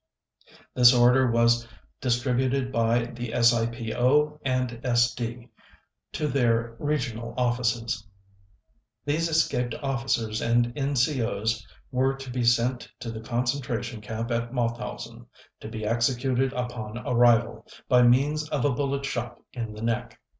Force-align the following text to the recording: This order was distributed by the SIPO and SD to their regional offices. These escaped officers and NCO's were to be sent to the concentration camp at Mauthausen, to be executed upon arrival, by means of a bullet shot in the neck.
This 0.73 0.95
order 0.95 1.29
was 1.29 1.67
distributed 2.01 2.71
by 2.71 3.05
the 3.05 3.33
SIPO 3.39 4.39
and 4.43 4.67
SD 4.71 5.47
to 6.13 6.27
their 6.27 6.75
regional 6.79 7.35
offices. 7.37 8.07
These 9.05 9.29
escaped 9.29 9.75
officers 9.75 10.41
and 10.41 10.73
NCO's 10.73 11.67
were 11.91 12.15
to 12.15 12.31
be 12.31 12.43
sent 12.43 12.89
to 12.99 13.11
the 13.11 13.21
concentration 13.21 14.01
camp 14.01 14.31
at 14.31 14.51
Mauthausen, 14.51 15.27
to 15.59 15.67
be 15.69 15.85
executed 15.85 16.51
upon 16.53 16.97
arrival, 17.07 17.67
by 17.87 18.01
means 18.01 18.49
of 18.49 18.65
a 18.65 18.71
bullet 18.71 19.05
shot 19.05 19.37
in 19.53 19.71
the 19.75 19.83
neck. 19.83 20.19